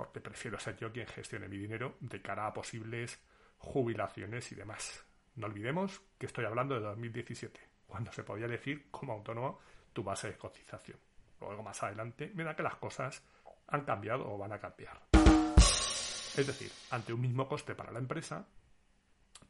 porque 0.00 0.22
prefiero 0.22 0.58
ser 0.58 0.78
yo 0.78 0.90
quien 0.90 1.06
gestione 1.06 1.46
mi 1.46 1.58
dinero 1.58 1.98
de 2.00 2.22
cara 2.22 2.46
a 2.46 2.54
posibles 2.54 3.20
jubilaciones 3.58 4.50
y 4.50 4.54
demás. 4.54 5.04
No 5.34 5.46
olvidemos 5.46 6.00
que 6.16 6.24
estoy 6.24 6.46
hablando 6.46 6.74
de 6.74 6.80
2017, 6.80 7.60
cuando 7.86 8.10
se 8.10 8.24
podía 8.24 8.46
elegir 8.46 8.90
como 8.90 9.12
autónomo 9.12 9.60
tu 9.92 10.02
base 10.02 10.28
de 10.28 10.38
cotización. 10.38 10.98
Luego 11.38 11.62
más 11.62 11.82
adelante, 11.82 12.32
mira 12.34 12.56
que 12.56 12.62
las 12.62 12.76
cosas 12.76 13.22
han 13.66 13.84
cambiado 13.84 14.26
o 14.26 14.38
van 14.38 14.52
a 14.52 14.58
cambiar. 14.58 15.02
Es 15.14 16.46
decir, 16.46 16.72
ante 16.92 17.12
un 17.12 17.20
mismo 17.20 17.46
coste 17.46 17.74
para 17.74 17.92
la 17.92 17.98
empresa, 17.98 18.46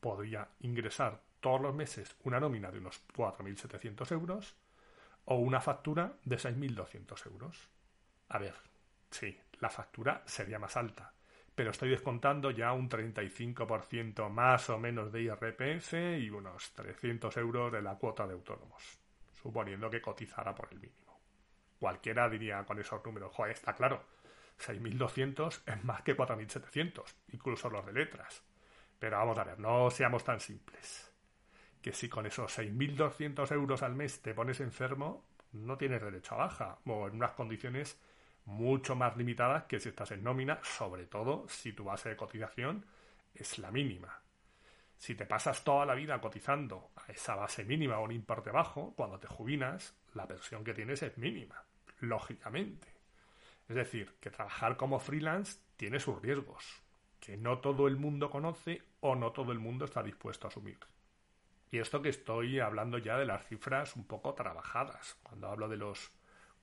podría 0.01 0.49
ingresar 0.63 1.23
todos 1.39 1.61
los 1.61 1.77
meses 1.77 2.17
una 2.25 2.41
nómina 2.41 2.73
de 2.73 2.79
unos 2.79 3.01
4.700 3.15 4.11
euros 4.11 4.57
o 5.27 5.37
una 5.37 5.61
factura 5.61 6.15
de 6.25 6.39
6.200 6.39 7.27
euros. 7.27 7.69
A 8.31 8.39
ver, 8.39 8.57
sí, 9.13 9.39
la 9.61 9.71
factura 9.71 10.23
sería 10.27 10.59
más 10.59 10.77
alta, 10.77 11.13
pero 11.55 11.71
estoy 11.71 11.91
descontando 11.91 12.51
ya 12.51 12.73
un 12.73 12.89
35% 12.89 14.29
más 14.31 14.71
o 14.71 14.79
menos 14.79 15.13
de 15.13 15.23
IRPF 15.23 15.93
y 16.19 16.31
unos 16.31 16.73
300 16.73 17.37
euros 17.37 17.73
de 17.73 17.83
la 17.83 17.97
cuota 17.97 18.27
de 18.27 18.35
autónomos, 18.35 18.99
suponiendo 19.33 19.91
que 19.91 20.01
cotizara 20.01 20.55
por 20.55 20.69
el 20.73 20.81
mínimo. 20.81 21.21
Cualquiera 21.79 22.29
diría 22.29 22.65
con 22.65 22.79
esos 22.79 23.05
números, 23.05 23.33
joder, 23.35 23.53
está 23.53 23.75
claro, 23.75 24.05
6.200 24.59 25.63
es 25.67 25.85
más 25.85 26.03
que 26.03 26.17
4.700, 26.17 27.03
incluso 27.33 27.71
los 27.71 27.85
de 27.87 27.93
letras. 27.93 28.43
Pero 28.99 29.17
vamos 29.17 29.39
a 29.39 29.45
ver, 29.45 29.59
no 29.59 29.91
seamos 29.91 30.23
tan 30.23 30.41
simples. 30.41 31.11
Que 31.81 31.93
si 31.93 32.09
con 32.09 32.27
esos 32.27 32.59
6.200 32.59 33.51
euros 33.53 33.83
al 33.83 33.95
mes 33.95 34.21
te 34.21 34.35
pones 34.35 34.61
enfermo, 34.61 35.25
no 35.53 35.79
tienes 35.79 36.03
derecho 36.03 36.35
a 36.35 36.39
baja, 36.39 36.79
o 36.85 37.09
en 37.09 37.17
unas 37.17 37.33
condiciones 37.33 37.99
mucho 38.51 38.97
más 38.97 39.17
limitadas 39.17 39.65
que 39.65 39.79
si 39.79 39.89
estás 39.89 40.11
en 40.11 40.25
nómina, 40.25 40.59
sobre 40.63 41.07
todo 41.07 41.47
si 41.49 41.73
tu 41.73 41.85
base 41.85 42.11
de 42.11 42.17
cotización 42.17 42.85
es 43.35 43.59
la 43.59 43.71
mínima. 43.71 44.21
Si 44.99 45.15
te 45.15 45.25
pasas 45.25 45.65
toda 45.65 45.87
la 45.87 45.95
vida 45.95 46.21
cotizando 46.21 46.91
a 46.97 47.11
esa 47.13 47.37
base 47.37 47.65
mínima 47.65 47.99
o 47.99 48.05
un 48.05 48.13
importe 48.13 48.51
bajo, 48.51 48.93
cuando 48.97 49.19
te 49.19 49.29
jubilas, 49.29 49.95
la 50.15 50.27
pensión 50.27 50.65
que 50.65 50.75
tienes 50.75 51.03
es 51.03 51.17
mínima, 51.17 51.65
lógicamente. 52.01 52.89
Es 53.69 53.77
decir, 53.77 54.17
que 54.21 54.31
trabajar 54.31 54.77
como 54.77 54.99
freelance 54.99 55.61
tiene 55.77 56.01
sus 56.01 56.21
riesgos, 56.21 56.83
que 57.21 57.37
no 57.37 57.59
todo 57.59 57.87
el 57.87 57.97
mundo 57.97 58.31
conoce 58.31 58.83
o 58.99 59.15
no 59.15 59.31
todo 59.31 59.53
el 59.53 59.61
mundo 59.61 59.85
está 59.85 60.03
dispuesto 60.03 60.49
a 60.49 60.51
asumir. 60.51 60.81
Y 61.71 61.79
esto 61.79 62.03
que 62.03 62.09
estoy 62.09 62.59
hablando 62.59 62.99
ya 62.99 63.17
de 63.17 63.27
las 63.27 63.47
cifras 63.47 63.95
un 63.95 64.05
poco 64.05 64.35
trabajadas, 64.35 65.17
cuando 65.23 65.49
hablo 65.49 65.69
de 65.69 65.77
los 65.77 66.11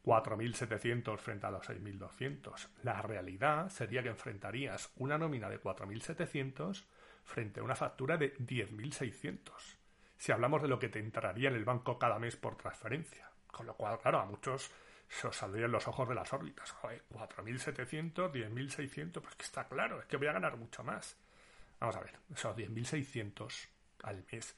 4.700 0.07 1.17
frente 1.17 1.47
a 1.47 1.51
los 1.51 1.67
6.200. 1.67 2.69
La 2.83 3.01
realidad 3.01 3.69
sería 3.69 4.01
que 4.01 4.07
enfrentarías 4.07 4.89
una 4.95 5.17
nómina 5.17 5.49
de 5.49 5.61
4.700 5.61 6.85
frente 7.25 7.59
a 7.59 7.63
una 7.63 7.75
factura 7.75 8.15
de 8.15 8.33
10.600. 8.37 9.51
Si 10.17 10.31
hablamos 10.31 10.61
de 10.61 10.69
lo 10.69 10.79
que 10.79 10.87
te 10.87 10.99
entraría 10.99 11.49
en 11.49 11.55
el 11.55 11.65
banco 11.65 11.99
cada 11.99 12.19
mes 12.19 12.37
por 12.37 12.55
transferencia. 12.55 13.29
Con 13.51 13.65
lo 13.65 13.75
cual, 13.75 13.99
claro, 13.99 14.19
a 14.19 14.25
muchos 14.25 14.71
se 15.09 15.27
os 15.27 15.35
saldrían 15.35 15.73
los 15.73 15.89
ojos 15.89 16.07
de 16.07 16.15
las 16.15 16.31
órbitas. 16.31 16.71
Joder, 16.71 17.03
4.700, 17.09 18.31
10.600, 18.31 19.21
pues 19.21 19.35
que 19.35 19.43
está 19.43 19.67
claro, 19.67 19.99
es 19.99 20.05
que 20.05 20.15
voy 20.15 20.27
a 20.27 20.33
ganar 20.33 20.55
mucho 20.55 20.85
más. 20.85 21.17
Vamos 21.81 21.97
a 21.97 21.99
ver, 21.99 22.17
esos 22.33 22.55
10.600 22.55 23.67
al 24.03 24.23
mes 24.31 24.55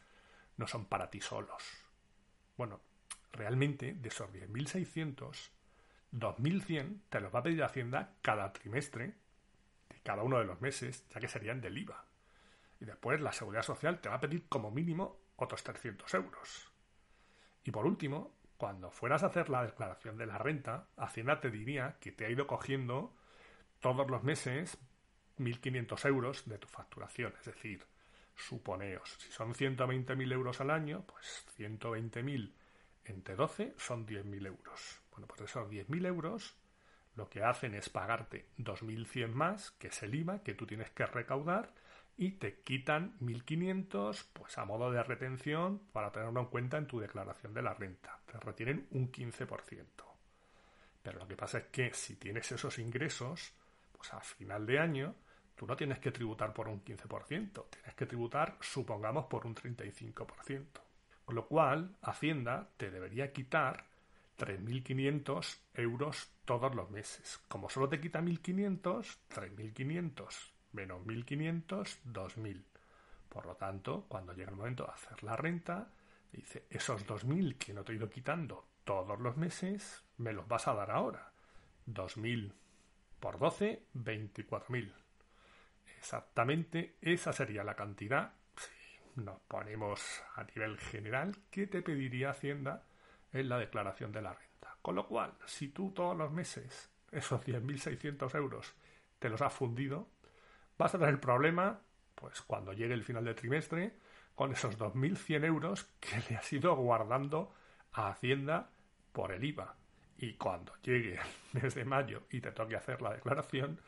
no 0.58 0.68
son 0.68 0.86
para 0.86 1.10
ti 1.10 1.20
solos. 1.22 1.63
Bueno, 2.56 2.82
realmente 3.32 3.94
de 3.94 4.10
esos 4.10 4.32
10.600, 4.32 5.50
2.100 6.12 7.02
te 7.10 7.20
los 7.20 7.34
va 7.34 7.40
a 7.40 7.44
pedir 7.44 7.64
Hacienda 7.64 8.16
cada 8.22 8.52
trimestre 8.52 9.14
de 9.90 10.00
cada 10.04 10.24
uno 10.24 10.40
de 10.40 10.46
los 10.46 10.62
meses, 10.62 11.06
ya 11.10 11.20
que 11.20 11.28
serían 11.28 11.62
del 11.62 11.78
IVA. 11.78 12.06
Y 12.80 12.86
después 12.86 13.22
la 13.22 13.32
Seguridad 13.32 13.64
Social 13.64 14.00
te 14.00 14.10
va 14.10 14.16
a 14.16 14.20
pedir 14.20 14.48
como 14.48 14.72
mínimo 14.72 15.20
otros 15.36 15.64
300 15.64 16.14
euros. 16.14 16.72
Y 17.64 17.72
por 17.72 17.86
último, 17.86 18.34
cuando 18.58 18.92
fueras 18.92 19.24
a 19.24 19.28
hacer 19.28 19.50
la 19.50 19.64
declaración 19.64 20.18
de 20.18 20.26
la 20.26 20.38
renta, 20.38 20.88
Hacienda 20.98 21.40
te 21.40 21.52
diría 21.52 21.98
que 22.00 22.12
te 22.12 22.26
ha 22.26 22.30
ido 22.30 22.48
cogiendo 22.48 23.16
todos 23.80 24.10
los 24.10 24.24
meses 24.24 24.78
1.500 25.38 26.06
euros 26.08 26.48
de 26.48 26.58
tu 26.58 26.68
facturación. 26.68 27.34
Es 27.40 27.46
decir, 27.46 27.86
suponeos, 28.36 29.18
si 29.20 29.32
son 29.32 29.54
120.000 29.54 30.32
euros 30.34 30.62
al 30.62 30.72
año, 30.72 31.06
pues 31.06 31.46
120.000 31.58 32.52
entre 33.12 33.36
12 33.36 33.74
son 33.78 34.06
10.000 34.06 34.48
euros. 34.48 35.01
Bueno, 35.12 35.28
pues 35.28 35.42
esos 35.42 35.70
10.000 35.70 36.06
euros 36.06 36.56
lo 37.16 37.30
que 37.30 37.44
hacen 37.44 37.75
es 37.75 37.89
pagarte 37.89 38.48
2.100 38.58 39.34
más, 39.34 39.72
que 39.72 39.88
es 39.88 40.04
el 40.04 40.16
IVA 40.16 40.42
que 40.44 40.54
tú 40.54 40.66
tienes 40.66 40.89
que 40.92 41.06
recaudar, 41.06 41.74
y 42.18 42.32
te 42.32 42.62
quitan 42.62 43.18
1.500 43.20 44.28
pues 44.34 44.58
a 44.58 44.66
modo 44.66 44.92
de 44.92 45.01
retención 45.04 45.80
para 45.94 46.12
tenerlo 46.12 46.42
en 46.42 46.48
cuenta 46.48 46.78
en 46.78 46.88
tu 46.88 47.00
declaración 47.00 47.54
de 47.54 47.62
la 47.62 47.74
renta. 47.74 48.20
Te 48.25 48.39
retienen 48.39 48.88
un 48.92 49.12
15%. 49.12 49.86
Pero 51.01 51.20
lo 51.20 51.28
que 51.28 51.38
pasa 51.38 51.60
es 51.60 51.66
que 51.66 51.94
si 51.94 52.18
tienes 52.18 52.51
esos 52.51 52.78
ingresos, 52.78 53.54
pues 53.92 54.13
a 54.13 54.20
final 54.20 54.66
de 54.66 54.80
año, 54.80 55.16
tú 55.56 55.66
no 55.66 55.75
tienes 55.75 56.00
que 56.00 56.12
tributar 56.12 56.54
por 56.54 56.68
un 56.68 56.84
15%, 56.84 57.70
tienes 57.70 57.96
que 57.96 58.06
tributar, 58.06 58.58
supongamos, 58.62 59.25
por 59.25 59.46
un 59.46 59.56
35%. 59.56 60.66
Con 61.30 61.36
lo 61.36 61.46
cual, 61.46 61.96
Hacienda 62.02 62.72
te 62.76 62.90
debería 62.90 63.32
quitar 63.32 63.86
3.500 64.40 65.60
euros 65.76 66.32
todos 66.44 66.74
los 66.74 66.90
meses. 66.90 67.40
Como 67.48 67.70
solo 67.70 67.88
te 67.88 68.02
quita 68.02 68.20
1.500, 68.20 68.82
3.500 69.30 70.52
menos 70.72 71.06
1.500, 71.06 72.00
2.000. 72.04 72.64
Por 73.30 73.46
lo 73.46 73.56
tanto, 73.58 74.08
cuando 74.08 74.34
llega 74.34 74.50
el 74.50 74.56
momento 74.56 74.86
de 74.86 74.92
hacer 74.92 75.24
la 75.24 75.36
renta, 75.36 75.92
dice, 76.32 76.66
esos 76.72 77.06
2.000 77.06 77.60
que 77.60 77.76
no 77.76 77.84
te 77.84 77.92
he 77.92 77.98
ido 77.98 78.10
quitando 78.10 78.66
todos 78.84 79.20
los 79.20 79.38
meses, 79.38 80.04
me 80.18 80.34
los 80.34 80.48
vas 80.48 80.68
a 80.68 80.74
dar 80.74 80.90
ahora. 80.90 81.32
2.000 81.86 82.54
por 83.20 83.38
12, 83.38 83.84
24.000. 83.94 84.92
Exactamente 86.00 86.98
esa 87.02 87.32
sería 87.34 87.64
la 87.64 87.76
cantidad 87.76 88.38
nos 89.16 89.39
ponemos 89.42 90.24
a 90.36 90.44
nivel 90.44 90.78
general, 90.78 91.36
¿qué 91.51 91.68
te 91.68 91.82
pediría 91.82 92.32
Hacienda 92.32 92.84
en 93.34 93.50
la 93.50 93.58
declaración 93.58 94.12
de 94.12 94.22
la 94.22 94.34
renta? 94.34 94.78
Con 94.82 94.96
lo 94.96 95.08
cual, 95.08 95.34
si 95.46 95.70
tú 95.70 95.92
todos 95.92 96.18
los 96.18 96.32
meses 96.32 96.89
esos 97.12 97.46
10.600 97.46 98.36
euros 98.36 98.74
te 99.20 99.30
los 99.30 99.42
has 99.42 99.54
fundido, 99.54 100.08
vas 100.78 100.96
a 100.96 101.00
tener 101.00 101.20
problema, 101.20 101.82
pues 102.16 102.42
cuando 102.42 102.74
llegue 102.74 102.94
el 102.94 103.04
final 103.04 103.25
del 103.25 103.36
trimestre, 103.36 103.94
con 104.36 104.51
esos 104.54 104.78
2.100 104.78 105.44
euros 105.46 105.84
que 106.00 106.22
le 106.30 106.38
has 106.38 106.54
ido 106.54 106.75
guardando 106.75 107.54
a 107.92 108.10
Hacienda 108.10 108.70
por 109.12 109.32
el 109.32 109.44
IVA. 109.44 109.75
Y 110.18 110.34
cuando 110.34 110.74
llegue 110.82 111.16
el 111.54 111.62
mes 111.62 111.75
de 111.75 111.86
mayo 111.86 112.24
y 112.30 112.42
te 112.42 112.51
toque 112.51 112.75
hacer 112.75 113.01
la 113.01 113.13
declaración, 113.13 113.80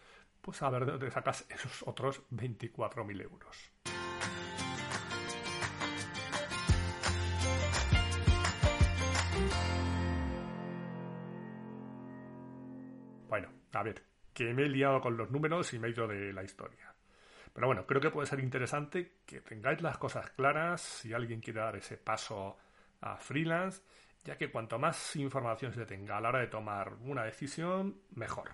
pues 0.42 0.62
a 0.62 0.70
ver 0.70 0.86
de 0.86 0.92
dónde 0.94 1.12
sacas 1.12 1.46
esos 1.50 1.84
otros 1.88 2.22
24.000 2.32 3.22
euros. 3.22 3.72
Bueno, 13.32 13.48
a 13.72 13.82
ver, 13.82 14.04
que 14.34 14.54
me 14.54 14.64
he 14.64 14.68
liado 14.68 15.00
con 15.00 15.16
los 15.16 15.32
números 15.32 15.74
y 15.74 15.80
me 15.80 15.88
he 15.88 15.92
ido 15.92 16.06
de 16.06 16.34
la 16.34 16.44
historia. 16.44 16.94
Pero 17.54 17.66
bueno, 17.66 17.88
creo 17.88 18.02
que 18.02 18.10
puede 18.10 18.28
ser 18.28 18.42
interesante 18.42 19.20
que 19.26 19.40
tengáis 19.40 19.82
las 19.82 19.98
cosas 19.98 20.32
claras 20.32 20.82
si 20.82 21.14
alguien 21.14 21.40
quiere 21.40 21.62
dar 21.62 21.78
ese 21.78 21.96
paso 21.96 22.58
a 23.00 23.16
freelance, 23.16 23.84
ya 24.26 24.38
que 24.38 24.52
cuanto 24.52 24.78
más 24.80 25.16
información 25.16 25.72
se 25.72 25.86
tenga 25.86 26.18
a 26.18 26.20
la 26.20 26.28
hora 26.28 26.40
de 26.40 26.48
tomar 26.48 26.96
una 27.06 27.24
decisión, 27.24 28.02
mejor. 28.16 28.50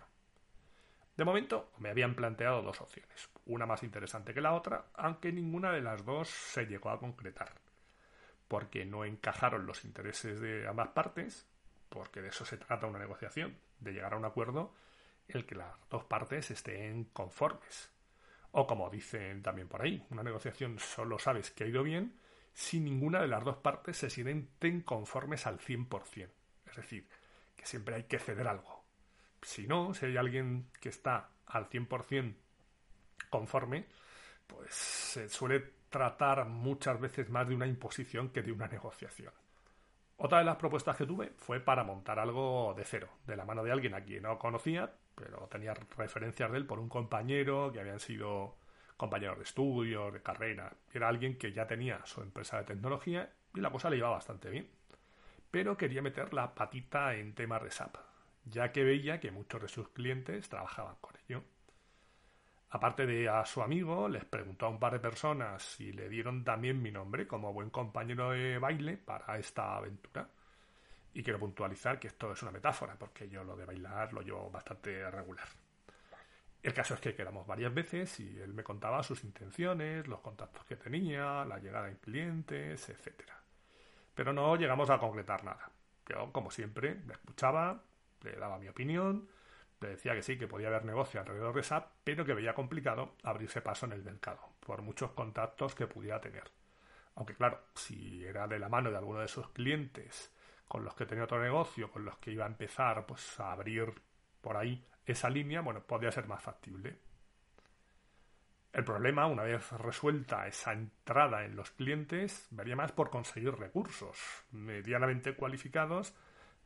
De 1.15 1.25
momento 1.25 1.72
me 1.79 1.89
habían 1.89 2.13
planteado 2.13 2.62
dos 2.62 2.79
opciones, 2.79 3.31
una 3.48 3.65
más 3.65 3.81
interesante 3.81 4.31
que 4.31 4.41
la 4.41 4.53
otra, 4.53 4.89
aunque 4.93 5.31
ninguna 5.31 5.72
de 5.72 5.81
las 5.81 6.05
dos 6.05 6.29
se 6.29 6.67
llegó 6.67 6.91
a 6.91 7.00
concretar, 7.00 7.51
porque 8.48 8.86
no 8.86 9.05
encajaron 9.05 9.65
los 9.65 9.84
intereses 9.86 10.39
de 10.39 10.67
ambas 10.67 10.89
partes, 10.89 11.48
porque 11.89 12.22
de 12.22 12.27
eso 12.27 12.46
se 12.46 12.57
trata 12.57 12.86
una 12.86 13.00
negociación, 13.00 13.57
de 13.79 13.93
llegar 13.93 14.13
a 14.13 14.17
un 14.17 14.25
acuerdo 14.25 14.74
el 15.27 15.46
que 15.46 15.55
las 15.55 15.74
dos 15.89 16.03
partes 16.05 16.51
estén 16.51 17.05
conformes. 17.05 17.91
O 18.51 18.65
como 18.65 18.89
dicen 18.89 19.41
también 19.41 19.67
por 19.67 19.81
ahí, 19.81 20.05
una 20.10 20.24
negociación 20.24 20.79
solo 20.79 21.19
sabes 21.19 21.51
que 21.51 21.65
ha 21.65 21.67
ido 21.67 21.84
bien 21.84 22.17
si 22.53 22.79
ninguna 22.79 23.22
de 23.22 23.27
las 23.27 23.43
dos 23.43 23.57
partes 23.57 23.98
se 23.98 24.10
sienten 24.10 24.81
conformes 24.81 25.46
al 25.46 25.60
100%. 25.60 26.29
Es 26.65 26.75
decir, 26.75 27.07
que 27.55 27.65
siempre 27.65 27.96
hay 27.96 28.03
que 28.03 28.19
ceder 28.19 28.48
algo. 28.48 28.84
Si 29.41 29.67
no, 29.67 29.93
si 29.93 30.07
hay 30.07 30.17
alguien 30.17 30.69
que 30.79 30.89
está 30.89 31.29
al 31.46 31.69
100% 31.69 32.36
conforme, 33.29 33.86
pues 34.48 34.74
se 34.74 35.29
suele 35.29 35.74
tratar 35.89 36.46
muchas 36.46 37.00
veces 37.00 37.29
más 37.29 37.48
de 37.48 37.55
una 37.55 37.67
imposición 37.67 38.29
que 38.29 38.41
de 38.41 38.51
una 38.51 38.67
negociación. 38.67 39.34
Otra 40.19 40.39
de 40.39 40.45
las 40.45 40.55
propuestas 40.55 40.97
que 40.97 41.05
tuve 41.05 41.33
fue 41.38 41.59
para 41.59 41.83
montar 41.83 42.17
algo 42.17 42.74
de 42.75 42.83
cero, 42.83 43.07
de 43.27 43.36
la 43.36 43.45
mano 43.45 43.63
de 43.63 43.71
alguien 43.71 43.93
a 43.93 44.01
quien 44.01 44.24
no 44.24 44.39
conocía, 44.39 44.91
pero 45.13 45.47
tenía 45.47 45.75
referencias 45.75 46.51
de 46.51 46.57
él 46.57 46.65
por 46.65 46.79
un 46.79 46.89
compañero 46.89 47.71
que 47.71 47.79
habían 47.79 48.00
sido 48.00 48.55
compañeros 48.97 49.38
de 49.38 49.43
estudio, 49.43 50.09
de 50.09 50.24
carrera. 50.24 50.74
Era 50.91 51.07
alguien 51.07 51.38
que 51.38 51.53
ya 51.53 51.67
tenía 51.67 52.03
su 52.05 52.21
empresa 52.21 52.57
de 52.57 52.63
tecnología 52.63 53.31
y 53.53 53.59
la 53.59 53.69
cosa 53.69 53.91
le 53.91 53.97
iba 53.97 54.09
bastante 54.09 54.50
bien. 54.50 54.67
Pero 55.51 55.77
quería 55.77 56.01
meter 56.01 56.33
la 56.33 56.55
patita 56.55 57.13
en 57.13 57.36
temas 57.36 57.62
de 57.62 57.69
SAP, 57.69 57.97
ya 58.45 58.71
que 58.71 58.83
veía 58.83 59.19
que 59.19 59.29
muchos 59.29 59.62
de 59.62 59.67
sus 59.67 59.89
clientes 59.89 60.50
trabajaban 60.50 60.95
con 61.00 61.13
ello. 61.27 61.43
Aparte 62.69 63.05
de 63.05 63.29
a 63.29 63.45
su 63.45 63.62
amigo, 63.62 64.09
les 64.09 64.25
preguntó 64.25 64.65
a 64.65 64.69
un 64.69 64.79
par 64.79 64.93
de 64.93 65.00
personas 65.00 65.79
y 65.79 65.93
le 65.93 66.09
dieron 66.09 66.43
también 66.43 66.81
mi 66.81 66.91
nombre 66.91 67.25
como 67.25 67.53
buen 67.53 67.69
compañero 67.69 68.31
de 68.31 68.57
baile 68.57 68.97
para 68.97 69.38
esta 69.38 69.77
aventura. 69.77 70.27
Y 71.13 71.24
quiero 71.24 71.39
puntualizar 71.39 71.97
que 71.97 72.07
esto 72.07 72.33
es 72.33 72.41
una 72.43 72.51
metáfora, 72.51 72.95
porque 73.00 73.29
yo 73.29 73.43
lo 73.43 73.55
de 73.55 73.65
bailar 73.65 74.12
lo 74.12 74.21
llevo 74.21 74.51
bastante 74.51 75.09
regular. 75.09 75.47
El 76.62 76.74
caso 76.74 76.95
es 76.95 77.00
que 77.00 77.15
quedamos 77.15 77.47
varias 77.47 77.74
veces 77.74 78.19
y 78.19 78.38
él 78.39 78.53
me 78.53 78.63
contaba 78.63 79.01
sus 79.01 79.24
intenciones, 79.24 80.05
los 80.05 80.19
contactos 80.19 80.65
que 80.65 80.75
tenía, 80.75 81.45
la 81.45 81.59
llegada 81.59 81.88
en 81.88 81.95
clientes, 81.95 82.89
etc. 82.89 83.31
Pero 84.13 84.33
no 84.33 84.57
llegamos 84.57 84.89
a 84.89 84.97
concretar 84.97 85.45
nada. 85.45 85.71
Yo, 86.05 86.31
como 86.33 86.51
siempre, 86.51 87.01
le 87.05 87.13
escuchaba, 87.13 87.81
le 88.24 88.33
daba 88.33 88.59
mi 88.59 88.67
opinión, 88.67 89.29
le 89.81 89.89
decía 89.89 90.13
que 90.13 90.22
sí, 90.22 90.38
que 90.38 90.48
podía 90.48 90.67
haber 90.67 90.86
negocio 90.86 91.19
alrededor 91.19 91.55
de 91.55 91.63
SAP, 91.63 91.91
pero 92.03 92.25
que 92.25 92.34
veía 92.34 92.53
complicado 92.53 93.15
abrirse 93.24 93.62
paso 93.62 93.86
en 93.86 93.93
el 93.93 94.03
mercado, 94.03 94.39
por 94.60 94.81
muchos 94.81 95.12
contactos 95.12 95.75
que 95.75 95.88
pudiera 95.88 96.19
tener. 96.19 96.50
Aunque 97.15 97.36
claro, 97.36 97.62
si 97.74 98.23
era 98.23 98.47
de 98.47 98.60
la 98.60 98.69
mano 98.69 98.91
de 98.91 98.97
alguno 98.97 99.19
de 99.19 99.28
sus 99.28 99.49
clientes 99.49 100.34
con 100.67 100.84
los 100.84 100.95
que 100.95 101.06
tenía 101.06 101.23
otro 101.23 101.41
negocio, 101.41 101.91
con 101.91 102.06
los 102.06 102.17
que 102.17 102.32
iba 102.32 102.45
a 102.45 102.49
empezar 102.49 103.06
pues, 103.06 103.39
a 103.39 103.51
abrir 103.51 103.93
por 104.41 104.58
ahí 104.58 104.86
esa 105.06 105.30
línea, 105.30 105.62
bueno, 105.62 105.82
podría 105.82 106.12
ser 106.12 106.28
más 106.28 106.43
factible. 106.43 106.99
El 108.73 108.84
problema, 108.84 109.25
una 109.25 109.43
vez 109.43 109.71
resuelta 109.71 110.45
esa 110.45 110.73
entrada 110.73 111.45
en 111.45 111.56
los 111.56 111.71
clientes, 111.71 112.47
vería 112.51 112.75
más 112.75 112.91
por 112.91 113.10
conseguir 113.10 113.56
recursos 113.56 114.19
medianamente 114.51 115.36
cualificados 115.36 116.13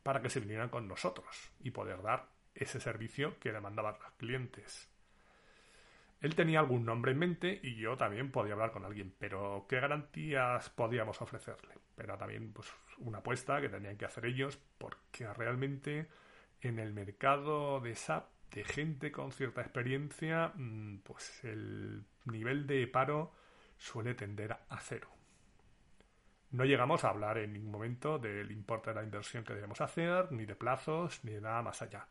para 0.02 0.20
que 0.20 0.28
se 0.28 0.40
vinieran 0.40 0.68
con 0.68 0.88
nosotros 0.88 1.52
y 1.60 1.70
poder 1.70 2.02
dar 2.02 2.28
ese 2.54 2.80
servicio 2.80 3.38
que 3.38 3.52
demandaban 3.52 3.96
los 4.02 4.12
clientes. 4.12 4.88
Él 6.22 6.36
tenía 6.36 6.60
algún 6.60 6.84
nombre 6.84 7.10
en 7.12 7.18
mente 7.18 7.58
y 7.64 7.74
yo 7.74 7.96
también 7.96 8.30
podía 8.30 8.52
hablar 8.52 8.70
con 8.70 8.84
alguien, 8.84 9.12
pero 9.18 9.66
¿qué 9.68 9.80
garantías 9.80 10.70
podíamos 10.70 11.20
ofrecerle? 11.20 11.74
Era 11.98 12.16
también 12.16 12.52
pues, 12.52 12.72
una 12.98 13.18
apuesta 13.18 13.60
que 13.60 13.68
tenían 13.68 13.96
que 13.96 14.04
hacer 14.04 14.26
ellos 14.26 14.56
porque 14.78 15.26
realmente 15.32 16.06
en 16.60 16.78
el 16.78 16.92
mercado 16.92 17.80
de 17.80 17.96
SAP 17.96 18.28
de 18.52 18.64
gente 18.64 19.10
con 19.10 19.32
cierta 19.32 19.62
experiencia, 19.62 20.52
mm, 20.54 20.98
pues 20.98 21.42
el 21.42 22.04
nivel 22.26 22.68
de 22.68 22.86
paro 22.86 23.32
suele 23.76 24.14
tender 24.14 24.52
a 24.52 24.78
cero. 24.78 25.08
No 26.52 26.64
llegamos 26.64 27.02
a 27.02 27.08
hablar 27.08 27.38
en 27.38 27.54
ningún 27.54 27.72
momento 27.72 28.18
del 28.18 28.52
importe 28.52 28.90
de 28.90 28.96
la 28.96 29.02
inversión 29.02 29.42
que 29.42 29.54
debemos 29.54 29.80
hacer, 29.80 30.30
ni 30.30 30.44
de 30.44 30.54
plazos, 30.54 31.24
ni 31.24 31.32
de 31.32 31.40
nada 31.40 31.62
más 31.62 31.82
allá 31.82 32.06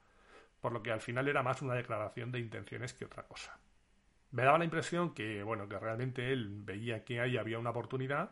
por 0.62 0.71
lo 0.71 0.82
que 0.82 0.91
al 0.91 1.02
final 1.02 1.28
era 1.28 1.43
más 1.43 1.62
una 1.62 1.74
declaración 1.74 2.32
de 2.32 2.39
intenciones 2.39 2.93
que 2.93 3.06
otra 3.06 3.24
cosa. 3.24 3.60
Me 4.32 4.43
daba 4.43 4.60
la 4.60 4.65
impresión 4.65 5.13
que, 5.13 5.43
bueno, 5.43 5.67
que 5.67 5.78
realmente 5.78 6.32
él 6.32 6.62
veía 6.63 7.04
que 7.04 7.19
ahí 7.19 7.38
había 7.38 7.60
una 7.60 7.71
oportunidad, 7.71 8.32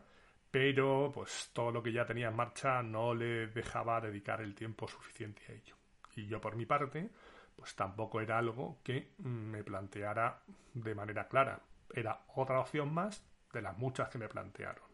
pero 0.50 1.10
pues 1.12 1.50
todo 1.52 1.70
lo 1.70 1.82
que 1.82 1.92
ya 1.92 2.06
tenía 2.06 2.28
en 2.28 2.36
marcha 2.36 2.82
no 2.82 3.14
le 3.14 3.48
dejaba 3.48 4.00
dedicar 4.00 4.40
el 4.40 4.54
tiempo 4.54 4.88
suficiente 4.88 5.42
a 5.48 5.52
ello. 5.52 5.76
Y 6.16 6.26
yo 6.26 6.40
por 6.40 6.56
mi 6.56 6.64
parte, 6.64 7.10
pues 7.54 7.74
tampoco 7.74 8.20
era 8.20 8.38
algo 8.38 8.80
que 8.82 9.12
me 9.18 9.62
planteara 9.62 10.42
de 10.72 10.94
manera 10.94 11.28
clara. 11.28 11.60
Era 11.92 12.22
otra 12.34 12.60
opción 12.60 12.94
más 12.94 13.22
de 13.52 13.62
las 13.62 13.76
muchas 13.76 14.08
que 14.08 14.18
me 14.18 14.28
plantearon. 14.28 14.89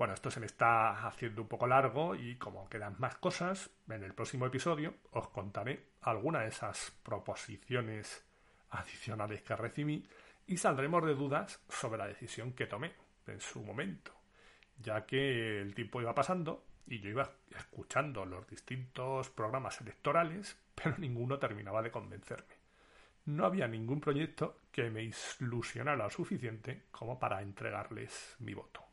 Bueno, 0.00 0.14
esto 0.14 0.30
se 0.30 0.40
me 0.40 0.46
está 0.46 1.06
haciendo 1.06 1.42
un 1.42 1.48
poco 1.48 1.66
largo 1.66 2.14
y 2.14 2.36
como 2.36 2.70
quedan 2.70 2.96
más 2.98 3.16
cosas, 3.16 3.68
en 3.86 4.02
el 4.02 4.14
próximo 4.14 4.46
episodio 4.46 4.94
os 5.10 5.28
contaré 5.28 5.88
algunas 6.00 6.40
de 6.40 6.48
esas 6.48 6.92
proposiciones 7.02 8.24
adicionales 8.70 9.42
que 9.42 9.54
recibí 9.54 10.08
y 10.46 10.56
saldremos 10.56 11.04
de 11.04 11.14
dudas 11.14 11.60
sobre 11.68 11.98
la 11.98 12.06
decisión 12.06 12.54
que 12.54 12.66
tomé 12.66 12.94
en 13.26 13.40
su 13.40 13.62
momento, 13.62 14.12
ya 14.78 15.04
que 15.04 15.60
el 15.60 15.74
tiempo 15.74 16.00
iba 16.00 16.14
pasando 16.14 16.64
y 16.86 17.00
yo 17.00 17.10
iba 17.10 17.30
escuchando 17.54 18.24
los 18.24 18.48
distintos 18.48 19.28
programas 19.28 19.82
electorales, 19.82 20.56
pero 20.74 20.96
ninguno 20.96 21.38
terminaba 21.38 21.82
de 21.82 21.90
convencerme. 21.90 22.54
No 23.26 23.44
había 23.44 23.68
ningún 23.68 24.00
proyecto 24.00 24.60
que 24.72 24.88
me 24.88 25.02
ilusionara 25.02 26.04
lo 26.04 26.08
suficiente 26.08 26.84
como 26.90 27.18
para 27.18 27.42
entregarles 27.42 28.36
mi 28.38 28.54
voto. 28.54 28.89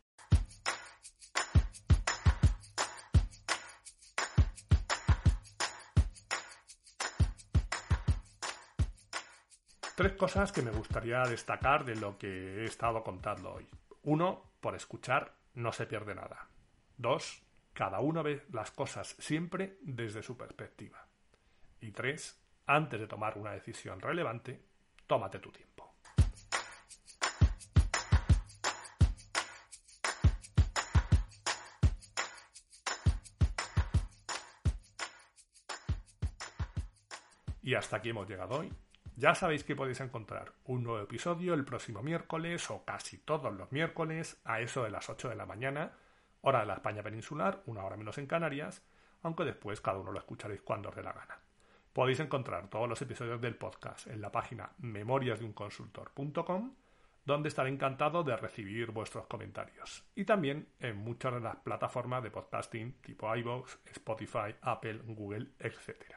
Tres 9.97 10.13
cosas 10.13 10.51
que 10.51 10.62
me 10.62 10.69
gustaría 10.69 11.23
destacar 11.23 11.83
de 11.83 11.95
lo 11.95 12.19
que 12.19 12.27
he 12.27 12.65
estado 12.65 13.03
contando 13.03 13.51
hoy. 13.51 13.67
Uno, 14.03 14.43
por 14.60 14.75
escuchar 14.75 15.33
no 15.55 15.71
se 15.71 15.88
pierde 15.88 16.13
nada. 16.13 16.49
Dos, 16.95 17.41
cada 17.73 17.99
uno 17.99 18.21
ve 18.21 18.45
las 18.51 18.69
cosas 18.69 19.15
siempre 19.17 19.79
desde 19.81 20.21
su 20.21 20.38
perspectiva. 20.38 21.03
Y 21.81 21.93
tres, 21.93 22.39
antes 22.67 22.99
de 22.99 23.07
tomar 23.07 23.39
una 23.39 23.53
decisión 23.53 23.99
relevante, 23.99 24.62
tómate 25.07 25.39
tu 25.39 25.51
tiempo. 25.51 25.95
Y 37.63 37.73
hasta 37.73 37.97
aquí 37.97 38.10
hemos 38.10 38.29
llegado 38.29 38.60
hoy. 38.60 38.71
Ya 39.19 39.34
sabéis 39.34 39.63
que 39.63 39.75
podéis 39.75 39.99
encontrar 39.99 40.53
un 40.65 40.84
nuevo 40.84 41.01
episodio 41.01 41.56
el 41.56 41.65
próximo 41.65 42.03
miércoles 42.03 42.69
o 42.69 42.86
casi 42.86 43.17
todos 43.17 43.51
los 43.51 43.71
miércoles 43.71 44.39
a 44.45 44.62
eso 44.62 44.84
de 44.84 44.91
las 44.91 45.10
8 45.10 45.30
de 45.30 45.36
la 45.36 45.47
mañana, 45.47 45.93
hora 46.41 46.60
de 46.60 46.67
la 46.67 46.75
España 46.75 47.01
peninsular, 47.01 47.63
una 47.65 47.84
hora 47.84 47.97
menos 47.97 48.19
en 48.19 48.27
Canarias, 48.27 48.84
aunque 49.23 49.43
después 49.43 49.82
cada 49.82 49.97
uno 49.97 50.12
lo 50.12 50.19
escucharéis 50.19 50.62
cuando 50.62 50.89
os 50.89 50.95
dé 50.95 51.01
la 51.01 51.13
gana. 51.13 51.39
Podéis 51.93 52.19
encontrar 52.19 52.69
todos 52.69 52.88
los 52.88 53.01
episodios 53.01 53.41
del 53.41 53.56
podcast 53.56 54.06
en 54.06 54.21
la 54.21 54.32
página 54.32 54.69
memoriasdeunconsultor.com, 54.77 56.75
donde 57.25 57.49
estaré 57.49 57.71
encantado 57.71 58.23
de 58.23 58.38
recibir 58.38 58.91
vuestros 58.91 59.25
comentarios. 59.25 60.03
Y 60.13 60.25
también 60.25 60.67
en 60.80 60.95
muchas 60.95 61.34
de 61.34 61.39
las 61.39 61.56
plataformas 61.56 62.21
de 62.21 62.30
podcasting 62.30 63.01
tipo 63.01 63.36
iVoox, 63.36 63.77
Spotify, 63.93 64.53
Apple, 64.62 65.01
Google, 65.08 65.47
etc. 65.58 66.16